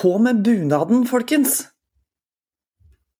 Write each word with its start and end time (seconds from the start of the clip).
På 0.00 0.14
med 0.18 0.38
bunaden, 0.40 1.02
folkens! 1.04 1.58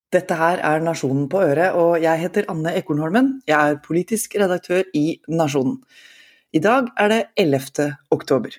Dette 0.09 0.33
her 0.33 0.57
er 0.65 0.79
Nasjonen 0.81 1.27
på 1.29 1.43
øret, 1.45 1.75
og 1.77 1.99
jeg 2.01 2.17
heter 2.23 2.47
Anne 2.49 2.71
Ekornholmen. 2.79 3.27
Jeg 3.45 3.73
er 3.73 3.77
politisk 3.85 4.33
redaktør 4.41 4.87
i 4.97 5.19
Nasjonen. 5.29 5.75
I 6.49 6.61
dag 6.63 6.89
er 6.97 7.13
det 7.13 7.19
11. 7.43 7.85
oktober. 8.09 8.57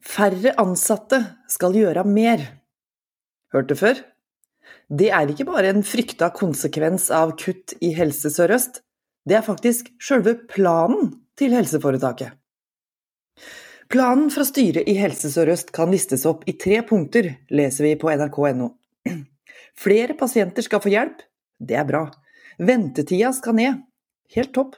Færre 0.00 0.54
ansatte 0.62 1.20
skal 1.52 1.76
gjøre 1.76 2.06
mer. 2.08 2.46
Hørt 3.52 3.68
det 3.68 3.76
før? 3.82 4.00
Det 4.88 5.12
er 5.12 5.28
ikke 5.28 5.50
bare 5.52 5.74
en 5.74 5.84
frykta 5.84 6.30
konsekvens 6.32 7.10
av 7.12 7.36
kutt 7.36 7.76
i 7.84 7.92
Helse 7.92 8.32
Sør-Øst, 8.32 8.80
det 9.28 9.36
er 9.36 9.44
faktisk 9.44 9.92
sjølve 10.00 10.38
planen 10.48 11.12
til 11.36 11.52
helseforetaket. 11.60 12.32
Planen 13.88 14.30
fra 14.34 14.42
styret 14.42 14.88
i 14.90 14.96
Helse 14.98 15.28
Sør-Øst 15.30 15.68
kan 15.74 15.92
listes 15.94 16.24
opp 16.26 16.42
i 16.50 16.56
tre 16.58 16.80
punkter, 16.86 17.28
leser 17.54 17.86
vi 17.86 17.92
på 18.00 18.10
nrk.no. 18.10 18.72
Flere 19.82 20.16
pasienter 20.18 20.66
skal 20.66 20.82
få 20.82 20.90
hjelp, 20.90 21.22
det 21.62 21.78
er 21.78 21.86
bra. 21.86 22.08
Ventetida 22.58 23.30
skal 23.36 23.54
ned, 23.60 23.84
helt 24.34 24.52
topp. 24.56 24.74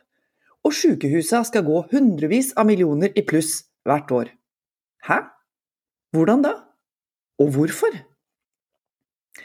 Og 0.67 0.75
sykehusa 0.77 1.41
skal 1.49 1.65
gå 1.65 1.81
hundrevis 1.93 2.53
av 2.59 2.69
millioner 2.69 3.15
i 3.17 3.25
pluss 3.25 3.63
hvert 3.89 4.13
år. 4.13 4.35
Hæ? 5.09 5.23
Hvordan 6.13 6.45
da? 6.45 6.53
Og 7.41 7.55
hvorfor? 7.55 7.97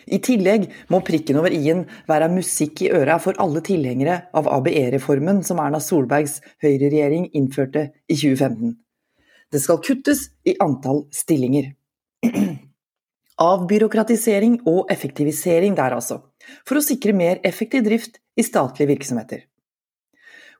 I 0.04 0.20
tillegg 0.20 0.68
må 0.92 1.00
prikken 1.08 1.40
over 1.40 1.54
i-en 1.56 1.86
være 2.10 2.32
musikk 2.34 2.84
i 2.84 2.92
øra 2.92 3.16
for 3.24 3.40
alle 3.40 3.64
tilhengere 3.64 4.26
av 4.36 4.50
ABE-reformen 4.52 5.44
som 5.48 5.62
Erna 5.64 5.80
Solbergs 5.80 6.42
høyreregjering 6.66 7.30
innførte 7.38 7.92
i 8.10 8.18
2015. 8.18 8.83
Det 9.54 9.62
skal 9.62 9.82
kuttes 9.86 10.28
i 10.50 10.56
antall 10.64 11.04
stillinger. 11.14 11.74
Avbyråkratisering 13.44 14.60
og 14.70 14.90
effektivisering 14.94 15.76
der, 15.78 15.94
altså. 15.94 16.24
For 16.66 16.80
å 16.80 16.86
sikre 16.86 17.14
mer 17.14 17.42
effektiv 17.46 17.86
drift 17.86 18.18
i 18.34 18.46
statlige 18.46 18.90
virksomheter. 18.96 19.44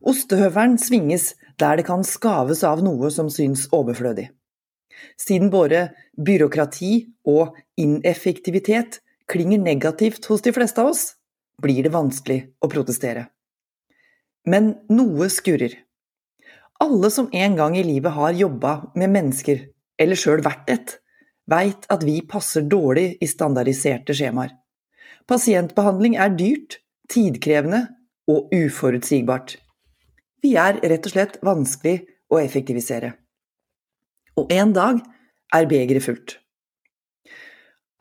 Ostehøvelen 0.04 0.78
svinges 0.82 1.32
der 1.58 1.80
det 1.80 1.88
kan 1.88 2.04
skaves 2.06 2.64
av 2.68 2.84
noe 2.86 3.10
som 3.14 3.32
syns 3.34 3.66
overflødig. 3.74 4.28
Siden 5.18 5.50
både 5.54 5.88
byråkrati 6.18 6.94
og 7.30 7.58
ineffektivitet 7.80 9.00
klinger 9.30 9.62
negativt 9.62 10.28
hos 10.30 10.44
de 10.46 10.54
fleste 10.54 10.84
av 10.84 10.92
oss, 10.92 11.06
blir 11.62 11.82
det 11.86 11.94
vanskelig 11.94 12.40
å 12.62 12.70
protestere. 12.70 13.28
Men 14.46 14.74
noe 14.92 15.30
skurrer. 15.32 15.80
Alle 16.84 17.12
som 17.12 17.30
en 17.32 17.56
gang 17.56 17.78
i 17.78 17.84
livet 17.84 18.12
har 18.12 18.36
jobba 18.36 18.74
med 19.00 19.12
mennesker, 19.14 19.68
eller 20.02 20.20
sjøl 20.20 20.42
vært 20.44 20.72
et, 20.74 20.98
veit 21.48 21.86
at 21.94 22.04
vi 22.04 22.18
passer 22.28 22.66
dårlig 22.68 23.14
i 23.24 23.30
standardiserte 23.30 24.16
skjemaer. 24.18 24.52
Pasientbehandling 25.30 26.18
er 26.20 26.34
dyrt, 26.36 26.82
tidkrevende 27.12 27.86
og 28.28 28.52
uforutsigbart. 28.56 29.56
Vi 30.44 30.56
er 30.60 30.82
rett 30.84 31.08
og 31.08 31.16
slett 31.16 31.40
vanskelig 31.46 32.02
å 32.34 32.42
effektivisere. 32.42 33.14
Og 34.36 34.52
en 34.52 34.74
dag 34.76 35.00
er 35.56 35.70
begeret 35.70 36.04
fullt. 36.04 36.38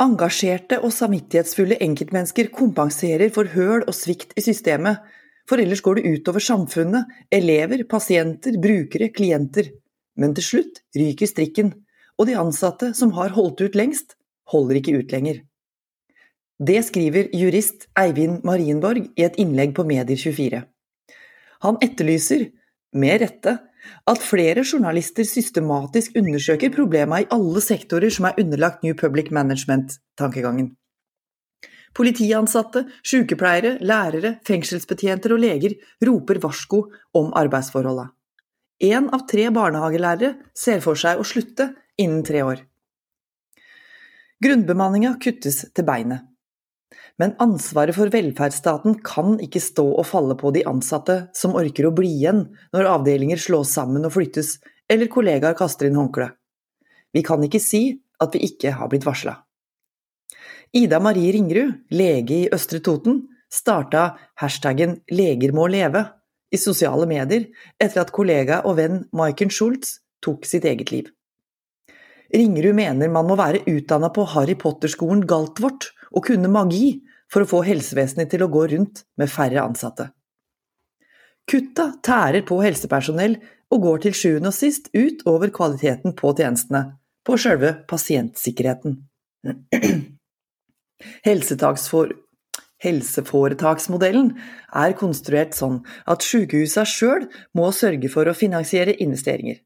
Engasjerte 0.02 0.80
og 0.82 0.90
samvittighetsfulle 0.90 1.78
enkeltmennesker 1.84 2.50
kompenserer 2.54 3.30
for 3.34 3.52
høl 3.52 3.84
og 3.84 3.94
svikt 3.94 4.34
i 4.34 4.42
systemet, 4.42 4.98
for 5.48 5.60
ellers 5.62 5.82
går 5.84 5.98
det 5.98 6.10
utover 6.16 6.44
samfunnet, 6.44 7.08
elever, 7.32 7.84
pasienter, 7.88 8.58
brukere, 8.62 9.10
klienter. 9.14 9.70
Men 10.16 10.34
til 10.36 10.46
slutt 10.46 10.82
ryker 10.96 11.30
strikken, 11.30 11.72
og 12.20 12.28
de 12.28 12.36
ansatte 12.38 12.92
som 12.94 13.14
har 13.16 13.34
holdt 13.34 13.64
ut 13.64 13.78
lengst, 13.78 14.16
holder 14.52 14.78
ikke 14.78 14.98
ut 15.00 15.14
lenger. 15.14 15.40
Det 16.62 16.78
skriver 16.86 17.32
jurist 17.34 17.88
Eivind 17.98 18.44
Marienborg 18.46 19.08
i 19.18 19.24
et 19.26 19.38
innlegg 19.40 19.72
på 19.74 19.86
Medier24. 19.88 20.62
Han 21.66 21.78
etterlyser, 21.82 22.50
med 22.92 23.22
rette, 23.22 23.56
at 24.06 24.22
flere 24.22 24.62
journalister 24.62 25.26
systematisk 25.26 26.18
undersøker 26.18 26.70
problema 26.74 27.22
i 27.22 27.28
alle 27.34 27.62
sektorer 27.64 28.12
som 28.14 28.28
er 28.28 28.38
underlagt 28.38 28.84
New 28.84 28.94
Public 28.98 29.32
Management-tankegangen. 29.34 30.74
Politiansatte, 31.92 32.86
sykepleiere, 33.04 33.76
lærere, 33.84 34.38
fengselsbetjenter 34.48 35.34
og 35.34 35.42
leger 35.42 35.76
roper 36.06 36.40
varsko 36.40 36.86
om 37.18 37.32
arbeidsforholda. 37.36 38.08
Én 38.82 39.10
av 39.14 39.26
tre 39.30 39.46
barnehagelærere 39.54 40.34
ser 40.56 40.80
for 40.82 40.98
seg 40.98 41.20
å 41.20 41.26
slutte 41.26 41.68
innen 42.00 42.24
tre 42.26 42.42
år. 42.42 42.64
Grunnbemanninga 44.42 45.14
kuttes 45.22 45.60
til 45.70 45.86
beinet. 45.86 46.24
Men 47.20 47.36
ansvaret 47.44 47.94
for 47.94 48.10
velferdsstaten 48.10 48.96
kan 49.06 49.36
ikke 49.44 49.60
stå 49.62 49.84
og 50.00 50.08
falle 50.08 50.34
på 50.40 50.50
de 50.56 50.64
ansatte 50.66 51.18
som 51.36 51.54
orker 51.60 51.86
å 51.86 51.94
bli 51.94 52.10
igjen 52.16 52.46
når 52.74 52.88
avdelinger 52.96 53.38
slås 53.38 53.74
sammen 53.76 54.08
og 54.08 54.16
flyttes, 54.16 54.56
eller 54.90 55.12
kollegaer 55.12 55.54
kaster 55.58 55.86
inn 55.86 56.00
håndkle. 56.00 56.32
Vi 57.12 57.22
kan 57.22 57.44
ikke 57.44 57.60
si 57.62 57.84
at 58.22 58.34
vi 58.34 58.48
ikke 58.48 58.74
har 58.80 58.90
blitt 58.90 59.06
varsla. 59.06 59.36
Ida 60.72 61.00
Marie 61.00 61.32
Ringerud, 61.32 61.72
lege 61.92 62.34
i 62.34 62.48
Østre 62.48 62.78
Toten, 62.80 63.26
starta 63.52 64.16
hashtaggen 64.40 65.02
'Leger 65.10 65.52
må 65.52 65.66
leve' 65.68 66.06
i 66.48 66.56
sosiale 66.56 67.04
medier 67.06 67.44
etter 67.76 68.00
at 68.00 68.12
kollega 68.16 68.62
og 68.64 68.78
venn 68.78 69.02
Maiken 69.12 69.52
Schultz 69.52 69.98
tok 70.24 70.46
sitt 70.48 70.64
eget 70.64 70.92
liv. 70.94 71.10
Ringerud 72.32 72.78
mener 72.78 73.12
man 73.12 73.28
må 73.28 73.36
være 73.36 73.60
utdanna 73.68 74.08
på 74.16 74.24
Harry 74.32 74.54
Potter-skolen 74.56 75.26
Galtvort 75.28 75.90
og 76.08 76.24
kunne 76.30 76.48
magi 76.48 77.02
for 77.28 77.44
å 77.44 77.50
få 77.52 77.60
helsevesenet 77.68 78.32
til 78.32 78.46
å 78.46 78.48
gå 78.48 78.64
rundt 78.72 79.04
med 79.20 79.28
færre 79.28 79.60
ansatte. 79.60 80.08
Kutta 81.44 81.90
tærer 82.00 82.46
på 82.48 82.62
helsepersonell 82.64 83.36
og 83.68 83.84
går 83.84 84.02
til 84.06 84.16
sjuende 84.16 84.48
og 84.48 84.56
sist 84.56 84.88
ut 84.96 85.20
over 85.28 85.52
kvaliteten 85.52 86.16
på 86.16 86.32
tjenestene, 86.32 86.96
på 87.28 87.36
sjølve 87.36 87.76
pasientsikkerheten. 87.92 89.00
Helseforetaksmodellen 92.82 94.32
er 94.84 94.96
konstruert 94.98 95.54
sånn 95.56 95.82
at 96.10 96.22
sykehusa 96.26 96.84
sjøl 96.88 97.28
må 97.58 97.70
sørge 97.76 98.08
for 98.12 98.26
å 98.26 98.34
finansiere 98.36 98.96
investeringer. 99.04 99.60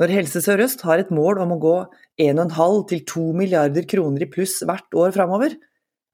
Når 0.00 0.08
Helse 0.16 0.40
Sør-Øst 0.42 0.80
har 0.88 0.98
et 1.00 1.12
mål 1.14 1.38
om 1.44 1.52
å 1.54 1.60
gå 1.62 1.76
1,5 2.20 2.88
til 2.90 3.00
2 3.12 3.26
milliarder 3.38 3.84
kroner 3.88 4.24
i 4.26 4.30
pluss 4.32 4.56
hvert 4.66 4.90
år 4.98 5.14
framover, 5.14 5.54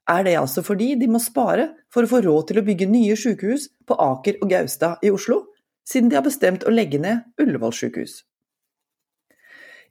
er 0.07 0.23
det 0.23 0.37
altså 0.39 0.63
fordi 0.63 0.93
de 0.99 1.07
må 1.11 1.19
spare 1.19 1.69
for 1.91 2.05
å 2.05 2.11
få 2.11 2.21
råd 2.23 2.47
til 2.49 2.61
å 2.61 2.65
bygge 2.67 2.87
nye 2.91 3.15
sykehus 3.19 3.67
på 3.87 3.97
Aker 3.99 4.39
og 4.41 4.51
Gaustad 4.51 5.03
i 5.03 5.11
Oslo, 5.11 5.41
siden 5.87 6.09
de 6.11 6.19
har 6.19 6.25
bestemt 6.25 6.63
å 6.67 6.73
legge 6.73 6.99
ned 7.01 7.25
Ullevål 7.41 7.73
sykehus. 7.75 8.21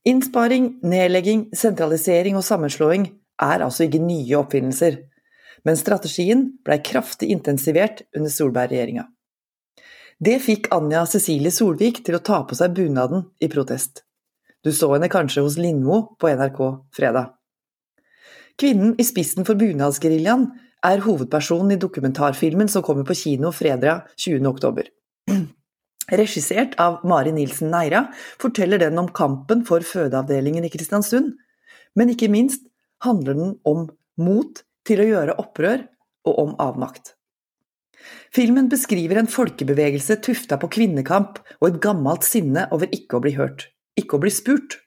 Innsparing, 0.06 0.76
nedlegging, 0.86 1.48
sentralisering 1.56 2.36
og 2.38 2.44
sammenslåing 2.46 3.08
er 3.42 3.64
altså 3.64 3.86
ikke 3.86 4.02
nye 4.02 4.38
oppfinnelser, 4.38 4.98
men 5.66 5.78
strategien 5.78 6.48
blei 6.64 6.78
kraftig 6.84 7.28
intensivert 7.34 8.04
under 8.16 8.32
Solberg-regjeringa. 8.32 9.06
Det 10.16 10.38
fikk 10.40 10.70
Anja 10.72 11.02
Cecilie 11.10 11.52
Solvik 11.52 12.00
til 12.06 12.16
å 12.16 12.22
ta 12.24 12.40
på 12.48 12.56
seg 12.56 12.76
bunaden 12.76 13.26
i 13.42 13.50
protest. 13.52 14.06
Du 14.64 14.72
så 14.72 14.88
henne 14.94 15.10
kanskje 15.12 15.44
hos 15.44 15.58
Lindmo 15.60 16.16
på 16.20 16.30
NRK 16.32 16.60
fredag. 16.96 17.34
Kvinnen 18.56 18.94
i 18.96 19.04
spissen 19.04 19.44
for 19.44 19.58
bunadsgeriljaen 19.60 20.46
er 20.86 21.02
hovedpersonen 21.04 21.74
i 21.74 21.80
dokumentarfilmen 21.80 22.70
som 22.72 22.84
kommer 22.86 23.04
på 23.04 23.16
kino 23.18 23.52
fredag 23.52 24.06
20. 24.16 24.46
oktober. 24.48 24.88
Regissert 26.16 26.76
av 26.80 27.02
Mari 27.04 27.34
Nilsen 27.34 27.72
Neira 27.74 28.06
forteller 28.40 28.80
den 28.80 28.98
om 29.02 29.10
kampen 29.12 29.64
for 29.66 29.84
fødeavdelingen 29.84 30.64
i 30.64 30.70
Kristiansund, 30.72 31.34
men 31.98 32.12
ikke 32.12 32.30
minst 32.32 32.62
handler 33.04 33.36
den 33.38 33.52
om 33.68 33.86
mot 34.20 34.62
til 34.86 35.02
å 35.02 35.08
gjøre 35.10 35.36
opprør 35.42 35.84
og 36.26 36.40
om 36.42 36.56
avmakt. 36.62 37.14
Filmen 38.34 38.68
beskriver 38.70 39.18
en 39.20 39.30
folkebevegelse 39.30 40.18
tufta 40.24 40.58
på 40.60 40.70
kvinnekamp 40.72 41.40
og 41.58 41.68
et 41.68 41.78
gammelt 41.82 42.26
sinne 42.26 42.66
over 42.74 42.90
ikke 42.94 43.18
å 43.18 43.22
bli 43.24 43.34
hørt, 43.38 43.70
ikke 43.98 44.18
å 44.18 44.22
bli 44.22 44.32
spurt. 44.34 44.78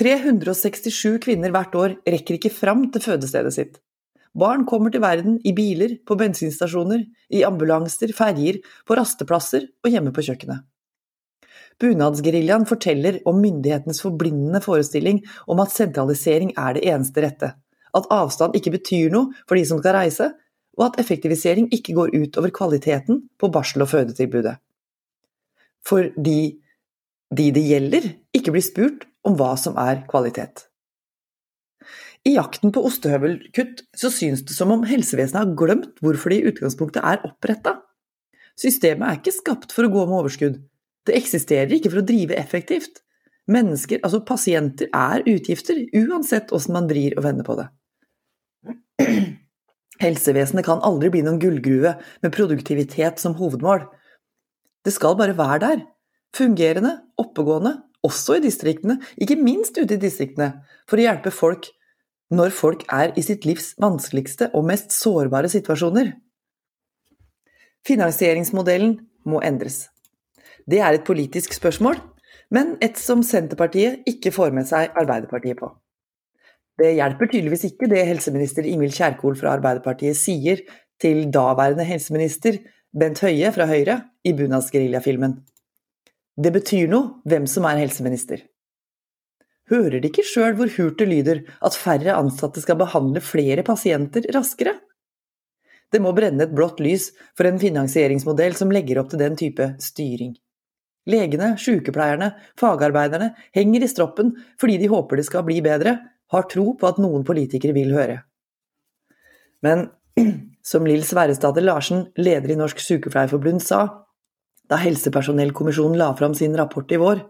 367 0.00 1.20
kvinner 1.24 1.52
hvert 1.54 1.76
år 1.76 1.94
rekker 2.08 2.38
ikke 2.38 2.52
fram 2.52 2.86
til 2.92 3.04
fødestedet 3.04 3.54
sitt. 3.54 3.78
Barn 4.36 4.62
kommer 4.68 4.92
til 4.94 5.02
verden 5.02 5.40
i 5.44 5.52
biler, 5.56 5.96
på 6.06 6.14
bensinstasjoner, 6.18 7.02
i 7.34 7.42
ambulanser, 7.46 8.12
ferjer, 8.14 8.60
på 8.86 8.96
rasteplasser 8.98 9.66
og 9.82 9.90
hjemme 9.90 10.14
på 10.14 10.22
kjøkkenet. 10.28 10.62
Bunadsgeriljaen 11.80 12.66
forteller 12.68 13.18
om 13.28 13.40
myndighetenes 13.40 14.02
forblindende 14.04 14.60
forestilling 14.64 15.22
om 15.48 15.62
at 15.64 15.72
sentralisering 15.72 16.52
er 16.58 16.76
det 16.76 16.84
eneste 16.92 17.24
rette, 17.24 17.52
at 17.96 18.08
avstand 18.12 18.56
ikke 18.58 18.74
betyr 18.76 19.12
noe 19.14 19.32
for 19.46 19.56
de 19.56 19.64
som 19.68 19.80
skal 19.80 19.96
reise, 19.96 20.30
og 20.78 20.86
at 20.86 21.00
effektivisering 21.02 21.68
ikke 21.74 21.96
går 21.96 22.14
ut 22.14 22.38
over 22.40 22.52
kvaliteten 22.54 23.24
på 23.40 23.50
barsel- 23.52 23.84
og 23.84 23.90
fødetilbudet. 23.92 24.56
Fordi 25.86 26.40
de 27.30 27.46
det 27.54 27.62
gjelder, 27.62 28.10
ikke 28.36 28.52
blir 28.54 28.64
spurt 28.64 29.06
om 29.24 29.36
hva 29.38 29.54
som 29.60 29.76
er 29.80 30.04
kvalitet. 30.10 30.66
I 32.26 32.34
jakten 32.36 32.72
på 32.74 32.82
ostehøvelkutt 32.84 33.86
så 33.96 34.10
synes 34.12 34.42
det 34.44 34.56
som 34.56 34.72
om 34.74 34.82
helsevesenet 34.84 35.40
har 35.40 35.54
glemt 35.56 36.02
hvorfor 36.04 36.32
det 36.32 36.40
i 36.40 36.50
utgangspunktet 36.50 37.00
er 37.06 37.22
oppretta. 37.24 37.78
Systemet 38.60 39.06
er 39.06 39.20
ikke 39.20 39.32
skapt 39.32 39.72
for 39.72 39.86
å 39.86 39.92
gå 39.92 40.04
med 40.04 40.18
overskudd. 40.18 40.58
Det 41.06 41.16
eksisterer 41.16 41.72
ikke 41.76 41.92
for 41.92 42.02
å 42.02 42.06
drive 42.06 42.36
effektivt. 42.38 43.02
Mennesker, 43.50 44.02
altså 44.04 44.20
pasienter, 44.26 44.90
er 44.94 45.24
utgifter, 45.28 45.80
uansett 45.96 46.52
åssen 46.54 46.76
man 46.76 46.88
vrir 46.90 47.16
og 47.16 47.24
vender 47.26 47.46
på 47.46 47.56
det. 47.58 47.68
Helsevesenet 50.00 50.64
kan 50.64 50.82
aldri 50.86 51.10
bli 51.12 51.24
noen 51.26 51.40
gullgruve 51.40 51.96
med 52.22 52.34
produktivitet 52.34 53.20
som 53.20 53.34
hovedmål. 53.40 53.84
Det 54.84 54.94
skal 54.94 55.16
bare 55.18 55.36
være 55.36 55.60
der, 55.64 55.82
fungerende, 56.36 56.94
oppegående, 57.20 57.74
også 58.06 58.38
i 58.38 58.44
distriktene, 58.44 58.96
ikke 59.20 59.36
minst 59.36 59.76
ute 59.76 59.96
i 59.96 60.00
distriktene, 60.00 60.54
for 60.88 61.00
å 61.00 61.04
hjelpe 61.04 61.32
folk 61.34 61.68
når 62.32 62.54
folk 62.54 62.84
er 62.94 63.12
i 63.18 63.24
sitt 63.26 63.44
livs 63.48 63.74
vanskeligste 63.82 64.52
og 64.54 64.68
mest 64.70 64.94
sårbare 64.94 65.50
situasjoner. 65.52 66.14
Finansieringsmodellen 67.88 69.00
må 69.28 69.40
endres. 69.44 69.88
Det 70.70 70.78
er 70.78 70.94
et 70.94 71.06
politisk 71.06 71.54
spørsmål, 71.56 71.96
men 72.54 72.76
et 72.84 72.98
som 73.00 73.24
Senterpartiet 73.26 74.04
ikke 74.08 74.30
får 74.34 74.52
med 74.54 74.68
seg 74.68 74.92
Arbeiderpartiet 74.98 75.58
på. 75.58 75.70
Det 76.78 76.92
hjelper 76.96 77.30
tydeligvis 77.30 77.64
ikke 77.72 77.88
det 77.90 78.04
helseminister 78.08 78.66
Ingvild 78.68 78.94
Kjerkol 78.94 79.34
fra 79.38 79.56
Arbeiderpartiet 79.56 80.18
sier 80.18 80.62
til 81.00 81.26
daværende 81.34 81.84
helseminister 81.88 82.60
Bent 82.96 83.22
Høie 83.24 83.50
fra 83.54 83.66
Høyre 83.70 83.96
i 84.26 84.32
Bunadsgerilja-filmen. 84.36 85.34
Det 86.40 86.52
betyr 86.54 86.88
noe 86.92 87.20
hvem 87.28 87.48
som 87.50 87.66
er 87.68 87.80
helseminister. 87.82 88.44
Hører 89.70 90.00
de 90.00 90.10
ikke 90.10 90.26
sjøl 90.26 90.54
hvor 90.58 90.70
hult 90.76 90.98
det 90.98 91.08
lyder 91.10 91.42
at 91.66 91.78
færre 91.78 92.16
ansatte 92.18 92.62
skal 92.62 92.78
behandle 92.80 93.22
flere 93.22 93.64
pasienter 93.66 94.26
raskere? 94.34 94.76
Det 95.90 96.00
må 96.02 96.14
brenne 96.14 96.46
et 96.46 96.54
blått 96.54 96.80
lys 96.82 97.10
for 97.38 97.48
en 97.50 97.58
finansieringsmodell 97.60 98.54
som 98.58 98.72
legger 98.74 99.02
opp 99.02 99.10
til 99.12 99.22
den 99.22 99.36
type 99.38 99.72
styring. 99.82 100.34
Legene, 101.08 101.54
sykepleierne, 101.58 102.34
fagarbeiderne 102.60 103.32
henger 103.56 103.86
i 103.86 103.88
stroppen 103.88 104.34
fordi 104.60 104.76
de 104.82 104.90
håper 104.92 105.20
det 105.20 105.26
skal 105.30 105.46
bli 105.46 105.60
bedre, 105.64 105.96
har 106.30 106.46
tro 106.50 106.74
på 106.78 106.86
at 106.90 107.00
noen 107.02 107.24
politikere 107.26 107.74
vil 107.74 107.94
høre. 107.96 108.20
Men 109.64 109.88
som 110.70 110.86
Lill 110.86 111.02
Sverresdatter 111.06 111.64
Larsen, 111.64 112.06
leder 112.20 112.52
i 112.52 112.58
Norsk 112.60 112.82
Sykepleierforbund, 112.84 113.62
sa 113.64 113.86
da 114.70 114.78
Helsepersonellkommisjonen 114.78 115.98
la 115.98 116.12
fram 116.18 116.36
sin 116.38 116.54
rapport 116.58 116.92
i 116.94 117.00
vår, 117.00 117.24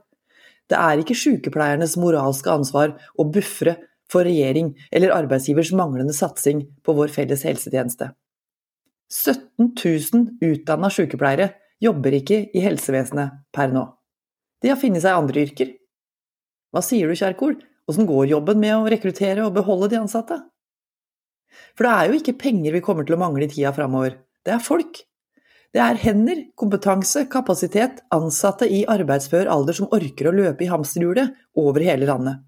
det 0.70 0.78
er 0.78 1.00
ikke 1.02 1.16
sykepleiernes 1.18 1.96
moralske 1.98 2.50
ansvar 2.52 2.92
å 3.18 3.26
bufre 3.32 3.74
for 4.10 4.26
regjering 4.26 4.74
eller 4.92 5.14
arbeidsgivers 5.14 5.72
manglende 5.74 6.14
satsing 6.14 6.62
på 6.84 6.94
vår 6.98 7.10
felles 7.14 7.42
helsetjeneste. 7.46 8.10
17 9.10 9.72
000 9.74 10.52
utdanna 10.52 10.90
sykepleiere 10.94 11.48
jobber 11.82 12.16
ikke 12.20 12.42
i 12.54 12.62
helsevesenet 12.64 13.42
per 13.54 13.72
nå. 13.74 13.86
De 14.60 14.70
har 14.72 14.78
funnet 14.80 15.02
seg 15.04 15.16
andre 15.16 15.44
yrker. 15.46 15.74
Hva 16.70 16.82
sier 16.84 17.08
du, 17.08 17.16
Kjerkol, 17.18 17.56
åssen 17.90 18.08
går 18.08 18.30
jobben 18.30 18.60
med 18.62 18.76
å 18.76 18.88
rekruttere 18.92 19.46
og 19.46 19.54
beholde 19.56 19.90
de 19.92 20.00
ansatte? 20.02 20.38
For 21.74 21.86
det 21.86 21.92
er 21.92 22.10
jo 22.10 22.18
ikke 22.20 22.38
penger 22.40 22.76
vi 22.76 22.82
kommer 22.84 23.06
til 23.06 23.16
å 23.16 23.22
mangle 23.22 23.46
i 23.46 23.50
tida 23.50 23.72
framover, 23.74 24.20
det 24.46 24.54
er 24.54 24.62
folk. 24.62 25.02
Det 25.70 25.80
er 25.82 25.98
hender, 26.02 26.38
kompetanse, 26.58 27.24
kapasitet, 27.30 28.00
ansatte 28.14 28.66
i 28.66 28.82
arbeidsfør 28.90 29.50
alder 29.50 29.76
som 29.78 29.90
orker 29.94 30.30
å 30.30 30.34
løpe 30.34 30.66
i 30.66 30.70
hamsterhjulet 30.70 31.36
over 31.62 31.84
hele 31.86 32.08
landet. 32.08 32.40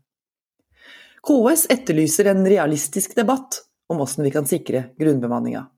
KS 1.23 1.69
etterlyser 1.71 2.33
en 2.33 2.43
realistisk 2.43 3.15
debatt 3.15 3.61
om 3.93 4.01
hvordan 4.01 4.27
vi 4.27 4.33
kan 4.35 4.49
sikre 4.49 4.89
grunnbemanninga. 4.99 5.69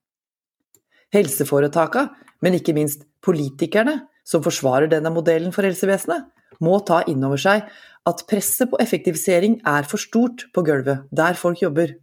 Helseforetaka, 1.15 2.09
men 2.43 2.59
ikke 2.59 2.75
minst 2.77 3.05
politikerne 3.25 4.01
som 4.27 4.43
forsvarer 4.45 4.91
denne 4.91 5.13
modellen 5.15 5.53
for 5.55 5.67
helsevesenet, 5.67 6.27
må 6.63 6.79
ta 6.87 7.03
inn 7.11 7.23
over 7.27 7.41
seg 7.41 7.67
at 8.09 8.25
presset 8.31 8.71
på 8.71 8.79
effektivisering 8.83 9.59
er 9.69 9.87
for 9.89 10.01
stort 10.01 10.47
på 10.55 10.65
gulvet, 10.67 11.07
der 11.11 11.39
folk 11.39 11.63
jobber. 11.63 11.95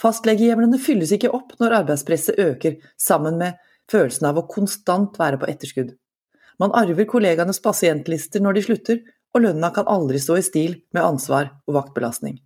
Fastlegehjemlene 0.00 0.78
fylles 0.80 1.12
ikke 1.12 1.32
opp 1.36 1.56
når 1.60 1.80
arbeidspresset 1.82 2.38
øker, 2.40 2.78
sammen 2.96 3.36
med 3.40 3.58
følelsen 3.90 4.30
av 4.30 4.38
å 4.40 4.46
konstant 4.48 5.18
være 5.20 5.40
på 5.40 5.48
etterskudd. 5.50 5.96
Man 6.60 6.72
arver 6.76 7.08
kollegaenes 7.08 7.60
pasientlister 7.64 8.42
når 8.44 8.56
de 8.56 8.62
slutter, 8.68 9.02
og 9.34 9.44
lønna 9.44 9.70
kan 9.74 9.88
aldri 9.90 10.18
stå 10.20 10.38
i 10.40 10.46
stil 10.46 10.78
med 10.94 11.04
ansvar 11.04 11.52
og 11.68 11.76
vaktbelastning. 11.76 12.40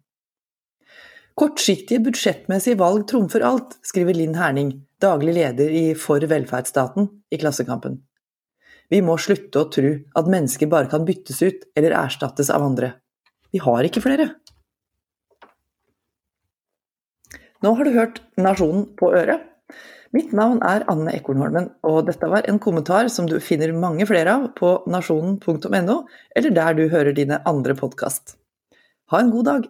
Kortsiktige 1.35 2.03
budsjettmessige 2.05 2.79
valg 2.79 3.09
trumfer 3.11 3.43
alt, 3.47 3.79
skriver 3.83 4.15
Linn 4.15 4.37
Herning, 4.39 4.77
daglig 5.05 5.37
leder 5.37 5.71
i 5.71 5.85
For 5.99 6.25
velferdsstaten, 6.31 7.11
i 7.31 7.41
Klassekampen. 7.41 8.01
Vi 8.93 9.01
må 9.05 9.17
slutte 9.21 9.63
å 9.63 9.71
tro 9.73 9.95
at 10.19 10.31
mennesker 10.31 10.69
bare 10.71 10.91
kan 10.93 11.07
byttes 11.09 11.41
ut 11.45 11.65
eller 11.77 11.97
erstattes 11.97 12.51
av 12.53 12.65
andre. 12.65 12.95
Vi 13.55 13.63
har 13.65 13.87
ikke 13.87 14.03
flere. 14.05 14.33
Nå 17.65 17.73
har 17.79 17.87
du 17.87 17.95
hørt 17.95 18.21
Nasjonen 18.37 18.89
på 18.99 19.13
øret. 19.17 19.45
Mitt 20.15 20.35
navn 20.37 20.61
er 20.63 20.85
Anne 20.91 21.15
Ekornholmen, 21.17 21.71
og 21.83 22.05
dette 22.07 22.29
var 22.31 22.45
en 22.47 22.61
kommentar 22.63 23.09
som 23.11 23.27
du 23.27 23.39
finner 23.43 23.73
mange 23.75 24.07
flere 24.07 24.37
av 24.37 24.45
på 24.59 24.77
nasjonen.no, 24.91 25.97
eller 26.37 26.55
der 26.55 26.77
du 26.79 26.85
hører 26.93 27.17
dine 27.17 27.41
andre 27.51 27.75
podkast. 27.79 28.37
Ha 29.11 29.23
en 29.23 29.33
god 29.35 29.49
dag! 29.49 29.67